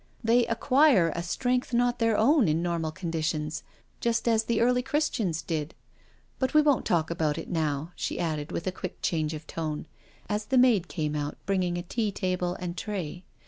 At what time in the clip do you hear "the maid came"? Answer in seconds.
10.45-11.15